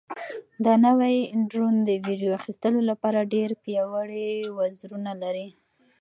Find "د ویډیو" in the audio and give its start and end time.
1.87-2.37